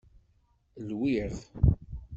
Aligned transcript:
Ilwiɣ. 0.79 1.33